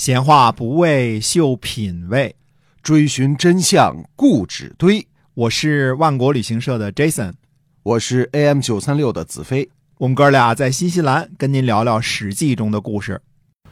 [0.00, 2.34] 闲话不为秀品味，
[2.82, 5.06] 追寻真相固执堆。
[5.34, 7.34] 我是万国旅行社的 Jason，
[7.82, 9.68] 我是 AM 九三六的子飞。
[9.98, 13.20] 我们哥俩在新西兰跟您聊聊《史记》中的故事。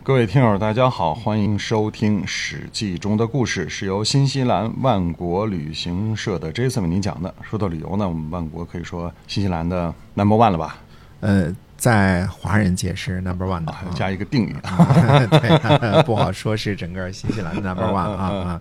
[0.02, 7.34] 各位听友，大家好，欢迎收听《史记》中的故事，是由新西兰万国旅行社的 Jason 为您讲的。
[7.40, 10.76] 说到旅游呢，我们万国可以说新西兰的 Number One 了吧？
[11.20, 14.56] 呃，在华人界是 Number One 的，啊，加一个定语。
[15.40, 18.60] 对， 不好说是整个新西兰的 Number One 啊啊。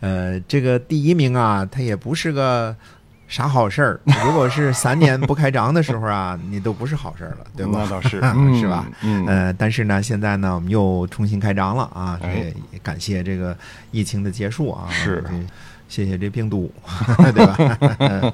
[0.00, 2.74] 呃，这个第一名啊，它也不是个
[3.26, 4.00] 啥好事儿。
[4.24, 7.80] 如果是三年不开张的时候啊，你都不是好事儿了，对吧？
[7.82, 8.20] 那倒是，
[8.60, 8.86] 是吧？
[9.02, 12.16] 嗯，呃，但是呢，现在呢，我们又重新开张了啊！
[12.22, 13.56] 哎也感谢这个
[13.90, 14.86] 疫情的结束啊！
[14.88, 15.32] 是这
[15.88, 16.72] 谢谢这病毒，
[17.34, 17.56] 对吧？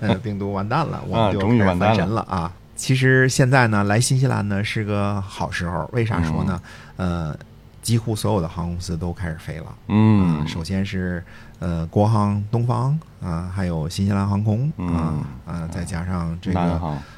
[0.00, 2.52] 呃病毒完蛋了，我啊们就开始终于完蛋了啊！
[2.78, 6.62] 其实现在呢，来新西兰呢是个好时候，为啥说呢？
[6.96, 7.36] 呃，
[7.82, 9.66] 几乎所有的航空公司都开始飞了。
[9.88, 11.22] 嗯啊，首先是
[11.58, 15.14] 呃国航、东方啊，还有新西兰航空啊
[15.46, 16.60] 啊，再加上这个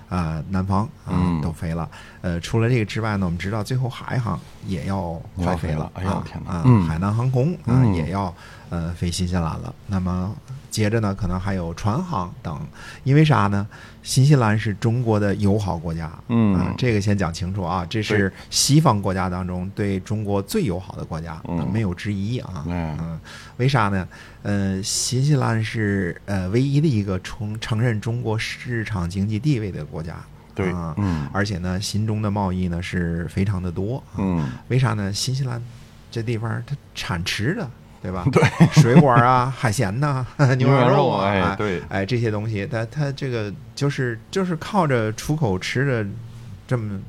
[0.09, 1.41] 啊南方啊嗯。
[1.41, 1.89] 都飞了。
[2.23, 5.93] 呃，除了这个之外呢，我们知道最后海航也要快飞了，了。
[5.95, 6.53] 哎呦啊天哪。
[6.53, 6.87] 啊嗯。
[6.87, 7.95] 海南航空啊嗯。
[7.95, 8.35] 也要
[8.71, 9.75] 呃飞新西兰了。
[9.87, 10.35] 那么
[10.71, 12.61] 接着呢，可能还有船航等，
[13.05, 13.67] 因为啥呢？
[14.03, 16.55] 新西兰是中国的友好国家，嗯。
[16.55, 21.71] 啊这个先讲清楚啊，这是西方国家当中对中国最友好的国家，嗯。
[21.73, 22.65] 没有之一啊。
[22.69, 22.97] 哎。
[23.01, 23.21] 嗯，
[23.61, 24.09] 为啥呢？
[24.43, 30.17] 呃，新西兰是呃唯一的一个承承认中国市场经济地位的国家。
[30.55, 33.99] 对啊，嗯而且呢，新中的贸易呢是非常的多。
[34.15, 35.13] 啊，嗯，为啥呢？
[35.13, 35.63] 新西兰
[36.11, 37.71] 这地方它产吃的，
[38.03, 38.25] 对吧？
[38.33, 38.43] 对，
[38.83, 40.27] 水果啊、 海鲜呐、
[40.59, 46.07] 牛羊羊肉啊，哎，对，哎，这些东西，它它这个就是就是靠着出口吃的
[46.67, 47.01] 这么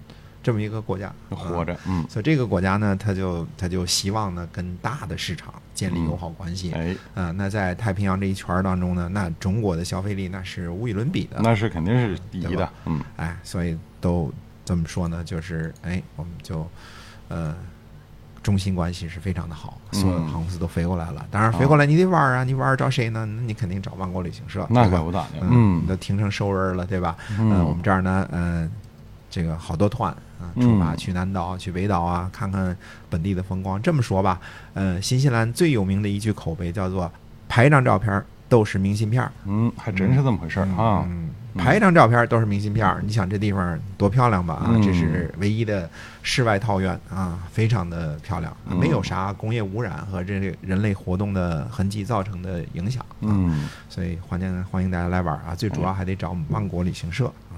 [0.44, 1.74] 这么一个国家活着。
[1.74, 6.72] 着，嗯，所以这个国家呢，它就它就希望呢跟大的市场建立友好关系。
[6.74, 11.40] 哎，啊、那在太平洋这一圈儿当中呢，那中国的消费力那是无与伦比的。
[11.42, 14.32] 那是肯定是第一的，嗯哎，所以都
[14.66, 16.68] 这么说呢，就是哎，我们就
[17.28, 17.56] 呃。
[18.44, 21.24] 中心关系是非常的好，所有的嗯航空公司都飞过来了。
[21.30, 23.24] 当然，飞过来你得玩儿啊，你玩儿找谁呢？
[23.24, 27.16] 那你肯定找万国旅行社，那对吧可不咋的，嗯，都停成熟人了，对吧？
[27.38, 28.68] 嗯呃我们这儿呢，嗯、
[29.30, 30.12] 这个好多团
[30.56, 32.76] 出发去南岛、去北岛啊，看看
[33.10, 33.82] 本地的风光。
[33.82, 34.40] 这么说吧，
[34.74, 37.12] 呃，新西兰最有名的一句口碑叫做
[37.48, 43.02] “拍一张照片儿都是明信片儿嗯，还真是这么回事儿啊，嗯，拍一张照片儿都是明信片儿。
[43.02, 44.56] 你想这地方多漂亮吧？
[44.56, 45.90] 啊，嗯这是唯一的
[46.22, 53.02] 世外桃源啊，非常的漂亮，嗯没有啥工业污染和这类人类活动的痕迹造成的影响。
[53.04, 55.56] 啊，嗯，所以欢迎欢迎大家来玩啊！
[55.56, 57.56] 最主要还得找我们万国旅行社啊。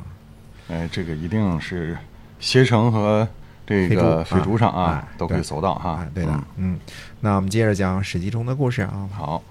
[0.70, 1.98] 哎，这个一定是
[2.44, 3.26] 携程和
[3.66, 6.80] 这个飞猪飞猪上啊啊都可以搜到哈啊，，对的嗯，嗯，
[7.22, 9.08] 那我们接着讲《史记》中的故事啊。
[9.14, 9.42] 好，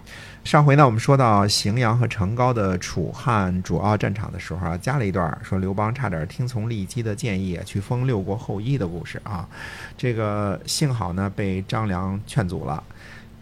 [0.44, 9.48] 上回呢，我们说到荥阳和成皋的楚汉主要战场的时候啊，加了一段说刘邦差点听从骊姬的建议去封六国后裔的故事啊。
[9.96, 12.84] 这个幸好呢被张良劝阻了。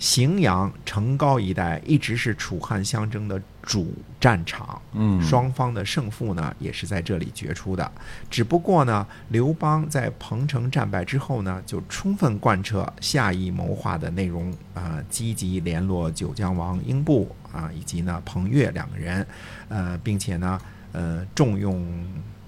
[0.00, 7.93] 荥阳、成皋一带一直是楚汉相争的主战场，嗯，双方的胜负呢，也是在这里决出的。
[8.31, 19.27] 只不过呢，刘邦在彭城战败之后呢，就充分贯彻下邑谋划的内容啊、积极联络九江王英布啊，以及呢彭越两个人，
[19.69, 20.59] 呃，并且呢，
[20.93, 21.87] 呃，重用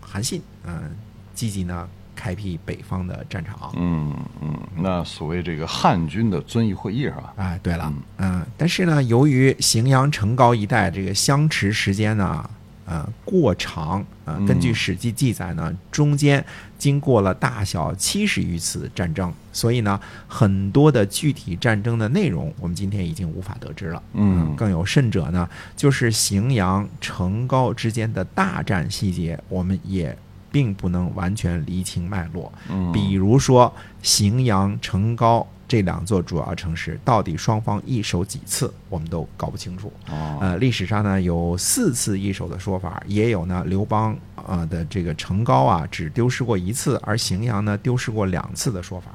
[0.01, 0.97] 韩信，嗯、
[1.35, 1.87] 积极呢
[2.23, 3.73] 开辟北方的战场。
[3.75, 7.35] 嗯嗯，那所谓这个汉军的遵义会议是吧？
[7.37, 12.49] 啊，对了，嗯、但是呢，由于荥阳、城高一带这个相持时间呢，
[12.87, 16.45] 呃，过长，呃，根据《嗯史记》记载呢，中间
[16.79, 24.01] 经过了大小七十余次战争，所以呢，很多的具体战争的内容，我们今天已经无法得知了。
[24.13, 30.17] 嗯更有甚者呢，就是荥阳、城高之间的大战细节，我们也
[30.53, 32.53] 并不能完全厘清脉络。
[32.71, 39.91] 嗯，比如说荥阳、成皋这两座主要城市，到底双方易手几次，我们都搞不清楚。
[40.11, 49.11] 哦，呃，历史上呢有四次易手的说法，也有呢刘邦啊的这个成皋啊只丢失过一次，而荥阳呢丢失过两次的说法。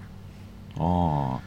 [0.78, 1.40] 哦，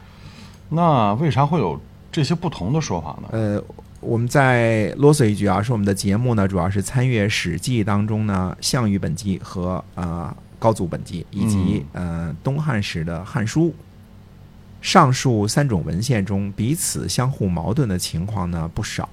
[0.69, 1.77] 那为啥会有
[2.09, 3.27] 这些不同的说法呢？
[3.31, 3.63] 呃，
[4.01, 13.67] 我们再啰嗦一句啊，说我们的节目呢主要是参阅《史记》当中呢项羽本纪和呃高祖本纪，以及呃东汉时的《汉书》。
[14.81, 19.07] 上述三种文献中，彼此相互矛盾的情况呢不少。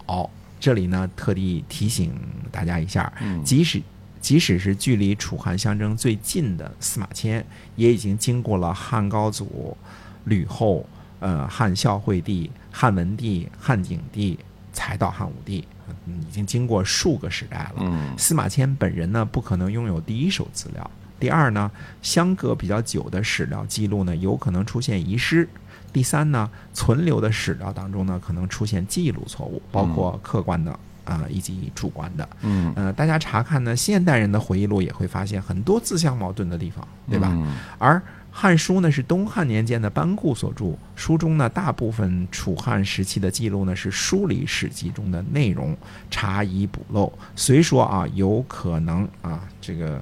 [0.58, 2.11] 这里呢，特地提醒
[2.50, 3.82] 大家一下，嗯即使
[4.19, 7.44] 即使是距离楚汉相争最近的司马迁，
[7.76, 9.76] 也已经经过了汉高祖、
[10.25, 10.87] 吕后、
[11.20, 14.38] 呃汉孝惠帝、汉文帝、汉景帝，
[14.72, 15.66] 才到汉武帝，
[16.06, 17.74] 嗯，已经经过数个时代了。
[17.78, 20.90] 嗯司马迁本人呢，不可能拥有第一手资料。
[21.20, 21.70] 第二呢，
[22.00, 25.48] 相隔比较久的史料记录呢，有可能出现遗失。
[25.92, 32.28] 第三呢，存留的史料当中呢，可能出现记录错误，包括客观的啊、以及主观的。
[32.42, 37.30] 嗯呃，大家查看呢，现代人的回忆录也会发现很多自相矛盾的地方，对吧？
[37.32, 37.96] 嗯而
[38.40, 45.76] 《汉书》呢是东汉年间的班固所著，书中呢大部分楚汉时期的记录呢是梳理史记中的内容，
[46.08, 47.12] 查遗补漏。
[47.35, 50.00] 虽说啊有可能啊这个，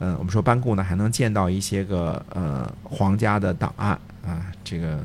[0.00, 3.96] 呃，我们说班固呢还能见到一些个呃皇家的档案
[4.26, 5.00] 啊，这个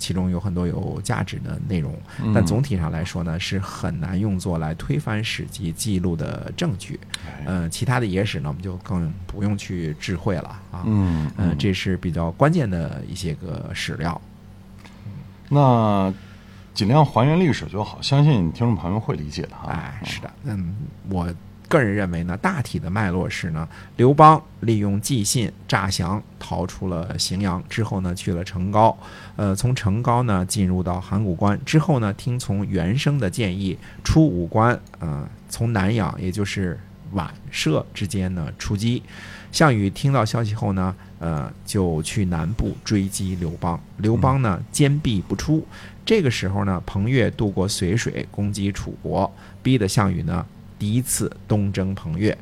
[0.00, 6.98] 其中有很多有价值的内容，嗯但总体上来说呢是很难用作来推翻史籍记录的证据。
[7.24, 10.82] 哎呃，其他的野史呢我们就更不用去智慧了啊。
[10.86, 14.20] 嗯呃，这是比较关键的一些个史料。
[15.48, 16.12] 那
[16.72, 19.68] 尽量还原历史就好，相信听众朋友会理解的哈。
[19.70, 20.74] 哎，是的，嗯，
[21.10, 21.28] 我
[21.70, 28.96] 个人认为呢，大体的脉络是呢，刘邦利用寄信诈降逃出了荥阳之后呢，去了成皋，
[29.36, 36.76] 呃，从成皋呢进入到函谷关之后呢，听从袁生的建议出武关，呃，从南阳也就是
[37.14, 39.00] 宛社之间呢出击。
[39.52, 43.80] 项羽听到消息后呢，呃，就去南部追击刘邦。
[43.98, 45.64] 刘邦呢坚壁不出。
[46.04, 49.32] 这个时候呢，彭越渡过随水攻击楚国，
[49.62, 50.44] 逼得项羽呢
[50.80, 52.36] 第一次东征彭越。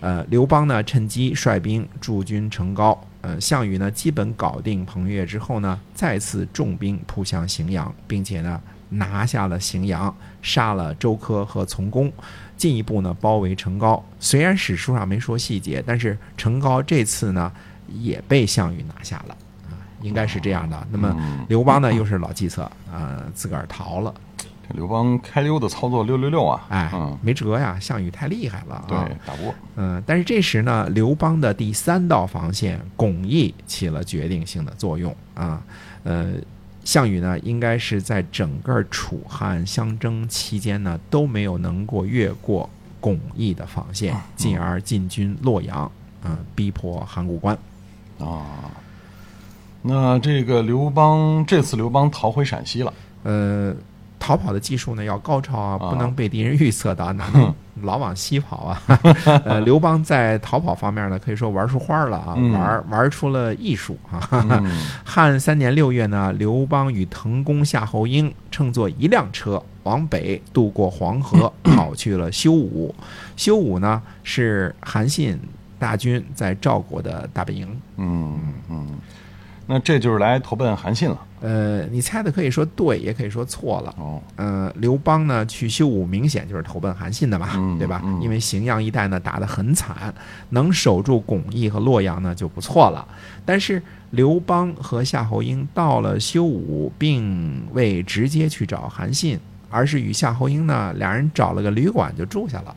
[0.00, 2.98] 呃，刘邦呢趁机率兵驻军成皋。
[3.22, 8.60] 呃，项羽呢基本搞定彭越之后呢，再次重兵扑向荥阳，并且呢
[8.90, 12.12] 拿下了荥阳，杀了周柯和从公，
[12.56, 14.00] 进一步呢包围成皋。
[14.20, 17.50] 虽然史书上没说细节，但是成皋这次呢
[17.88, 19.36] 也被项羽拿下了
[19.70, 20.86] 啊，应该是这样的。
[20.90, 24.14] 那么嗯刘邦呢又是老计策啊、自个儿逃了，
[24.68, 28.84] 这刘邦开溜的操作六六六啊，哎嗯，，没辙呀，项羽太厉害了啊。
[28.88, 35.62] 对，打不过，嗯，但是这时呢，刘邦的第三道防线巩义起了决定性的作用啊。
[36.04, 36.34] 呃，
[36.84, 42.68] 项羽呢，应该是在整个楚汉相争期间呢，都没有能够越过
[43.00, 45.90] 巩义的防线，进而进军洛阳，
[46.24, 47.56] 嗯、逼迫函谷关。
[48.18, 48.70] 啊。
[49.88, 52.92] 那这个刘邦这次刘邦逃回陕西了，
[53.22, 53.72] 呃，
[54.26, 58.82] 逃跑的技术呢要高超啊，啊不能被敌人预测到，哪能 老往西跑啊？
[59.44, 64.28] 呃， 刘邦在逃跑方面呢，可以说玩出花了啊，嗯玩玩出了艺术啊。
[64.32, 64.66] 嗯
[65.04, 72.92] 汉三年六月呢，刘邦与滕公夏侯婴乘坐一辆车往北渡过黄河，跑去了修武。
[73.36, 75.38] 修武呢是韩信
[75.78, 77.68] 大军在赵国的大本营。
[77.98, 78.38] 嗯
[78.68, 78.86] 嗯，
[79.66, 81.18] 那这就是来投奔韩信了。
[81.40, 83.94] 呃，你猜的可以说对，也可以说错了。
[83.98, 88.00] 哦，呃，刘邦呢去修武，明显就是投奔韩信的嘛，嗯对吧？
[88.04, 90.12] 嗯因为荥阳一带呢打得很惨，
[90.50, 93.06] 能守住巩义和洛阳呢就不错了。
[93.44, 93.80] 但是
[94.10, 99.38] 刘邦和夏侯婴到了修武，并未直接去找韩信，
[99.70, 102.74] 而是与夏侯婴呢俩人找了个旅馆就住下了。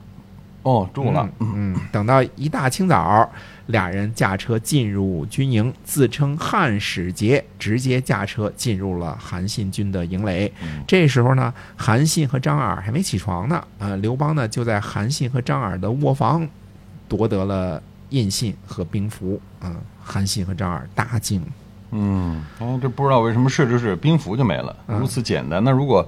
[0.63, 3.31] 哦，住了，嗯，嗯，等到一大清早，
[3.69, 10.51] 俩人驾车进入军营，自称汉使节，直接驾车进入了韩信军的营垒。
[10.63, 16.48] 嗯这时候呢，韩信和张耳还没起床呢，呃，刘邦呢就在韩信和张耳的卧房
[17.08, 21.43] 夺得了印信和兵符，嗯、韩信和张耳大惊。
[21.91, 25.63] 嗯，哎，这不知道为什么设置是兵符就没了，嗯如此简单。
[25.63, 26.08] 那如果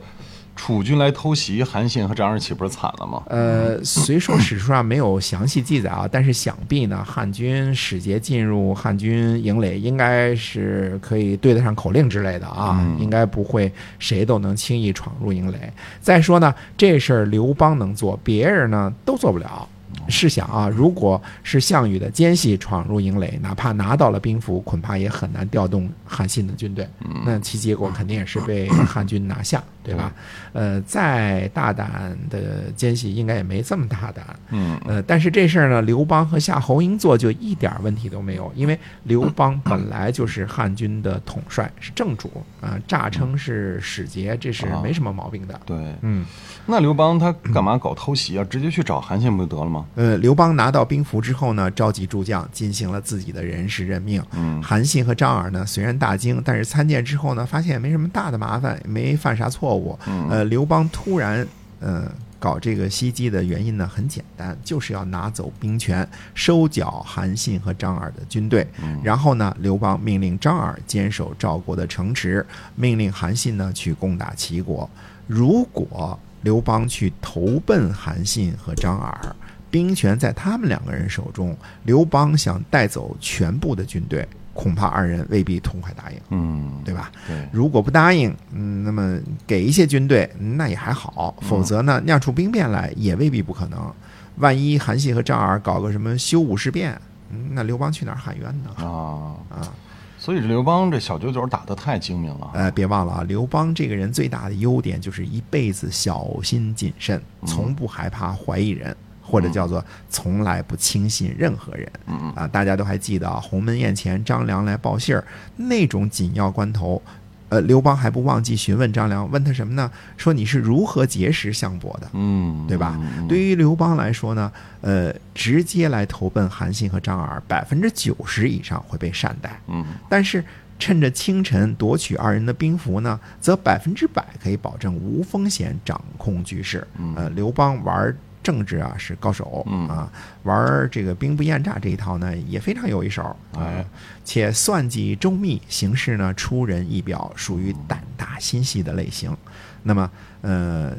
[0.61, 3.23] 楚军来偷袭，韩信和张二岂不是惨了吗？
[3.25, 15.57] 呃，虽说史书上没有详细记载啊，但是想必呢，汉军使节进入汉军营垒，应该是可以对得上口令之类的啊，嗯应该不会谁都能轻易闯入营垒。
[15.99, 19.67] 再说呢，这事儿刘邦能做，别人呢都做不了。
[20.07, 26.87] 试想啊，如果是项羽的奸细闯入营垒，哪怕拿到了兵符，恐怕也很难调动韩信的军队。
[27.25, 30.13] 那其结果肯定也是被汉军拿下，对吧？
[30.53, 34.25] 呃，再大胆的奸细应该也没这么大胆。
[34.49, 45.59] 嗯呃，但是这事儿呢，刘邦和夏侯婴做就一点问题都没有，因为刘邦本来就是汉军的统帅，是正主啊、诈称是使节，这是没什么毛病的。
[45.65, 46.25] 对，嗯，
[46.65, 48.43] 那刘邦他干嘛搞偷袭啊？
[48.43, 49.85] 直接去找韩信不就得了吗？
[49.95, 54.21] 呃，刘邦拿到兵符之后呢，召集诸将进行了自己的人事任命。
[54.33, 59.97] 嗯韩信和张耳呢，虽然大惊，但是参见之后呢，发现也没什么大的麻烦，没犯啥错误。
[60.07, 61.45] 嗯呃，刘邦突然
[61.79, 68.65] 呃搞这个袭击的原因呢很简单，就是要拿走兵权，收缴韩信和张耳的军队。
[69.03, 74.89] 然后呢，刘邦命令张耳坚守赵国的城池，命令韩信呢去攻打齐国。
[75.27, 79.35] 如果刘邦去投奔韩信和张耳，
[79.69, 87.11] 兵权在他们两个人手中，刘邦想带走全部的军队，恐怕二人未必痛快答应，嗯，对吧？
[87.27, 93.91] 对，如果不答应，嗯，那么给一些军队，那也还好；否则呢，酿出兵变来也未必不可能。
[94.37, 96.99] 万一韩信和张耳搞个什么修武事变，
[97.31, 98.71] 嗯那刘邦去哪儿喊冤呢？
[98.75, 99.73] 啊，啊，
[100.17, 102.51] 所以这刘邦这小九九打得太精明了。
[102.53, 108.95] 呃，别忘了啊，刘邦这个人最大的优点就是一辈子小心谨慎，从不害怕怀疑人，
[109.31, 111.89] 或者叫做从来不轻信任何人。
[112.07, 115.23] 嗯啊，大家都还记得啊，鸿门宴前张良来报信儿，
[115.55, 117.01] 那种紧要关头，
[117.47, 119.89] 呃，刘邦还不忘记询问张良，问他什么呢？
[120.17, 122.09] 说你是如何结识项伯的？
[122.11, 123.27] 嗯，对吧嗯？
[123.27, 129.57] 对于刘邦来说呢，呃，直接来投奔韩信和张耳，百分之九十以上会被善待。
[129.67, 130.43] 嗯但是
[130.79, 136.87] 趁着清晨夺取二人的兵符呢，则百分之百可以保证无风险掌控局势。
[137.15, 140.11] 呃，刘邦玩政治啊是高手，嗯啊，
[140.43, 143.21] 玩这个兵不厌诈这一套呢也非常有一手，
[143.53, 143.85] 啊哎，
[144.23, 149.35] 且算计周密，行事呢出人意表，属于胆大心细的类型。
[149.83, 150.93] 那么，呃。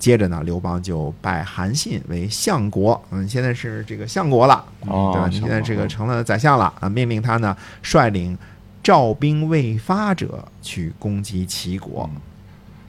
[0.00, 5.28] 接着呢，刘邦就拜韩信为相国，嗯，现在是这个相国了，嗯哦对吧？
[5.28, 8.34] 你现在这个成了宰相了啊，命令他呢率领
[8.82, 12.08] 赵兵未发者去攻击齐国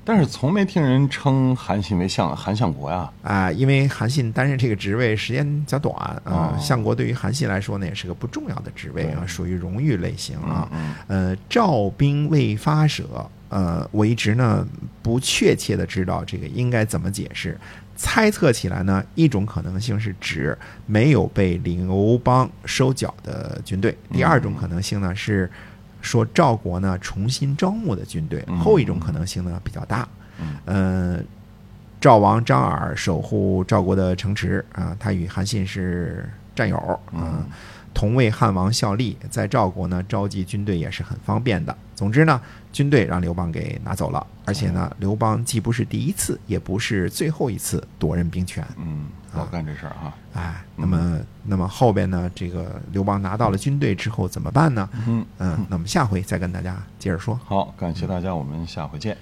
[0.04, 3.12] 但是从没听人称韩信为相韩相国呀。
[3.22, 10.68] 啊、因为韩信担任这个职位时间较短啊、哦相国对于韩信来说呢也是个不重要的职位啊，属于荣誉类型啊。
[10.72, 14.68] 嗯呃，赵兵未发舍，呃，我一直呢
[15.02, 17.58] 不确切的知道这个应该怎么解释。
[17.96, 25.48] 猜测起来呢，一种可能性是指没有被刘邦收缴的军队；第二种可能性呢是
[26.02, 28.44] 说赵国呢重新招募的军队。
[28.48, 30.08] 嗯后一种可能性呢比较大。
[30.40, 31.24] 嗯呃，
[32.00, 37.46] 赵王张耳守护赵国的城池啊、他与韩信是战友啊、嗯
[37.94, 41.76] 同为汉王效力，在赵国呢召集军队也是很方便的。
[41.96, 48.66] 总之呢，军队让刘邦给拿走了，而且呢，刘邦既不是第一次，也不是最后一次夺人兵权。
[48.78, 50.14] 嗯，老干这事儿哈。
[50.34, 54.90] 哎，那么那么后边呢，这个刘邦拿到了军队之后怎么办呢？
[55.08, 57.40] 嗯，嗯，那么下回再跟大家接着说。
[57.46, 59.16] 好，感谢大家，我们下回见。